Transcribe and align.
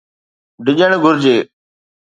ڊڄڻ 0.65 0.91
گهرجي. 1.03 1.37